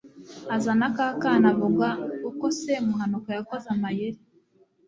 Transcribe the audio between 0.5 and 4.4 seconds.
azana ka kana avuga uko semuhanuka yakoze amayeri